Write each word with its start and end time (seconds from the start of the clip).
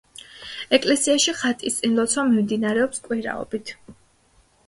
ეკლესიაში 0.77 1.33
ხატის 1.41 1.75
წინ 1.81 1.93
ლოცვა 1.99 2.25
მიმდინარეობს 2.31 3.05
კვირაობით. 3.09 3.77